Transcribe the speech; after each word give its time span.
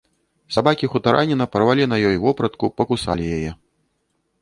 Сабакі 0.55 0.89
хутараніна 0.93 1.47
парвалі 1.57 1.87
на 1.93 2.01
ёй 2.09 2.17
вопратку, 2.27 2.73
пакусалі 2.83 3.33
яе. 3.41 3.51